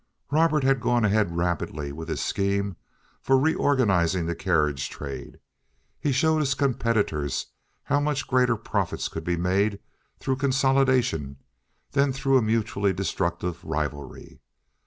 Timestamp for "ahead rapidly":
1.05-1.91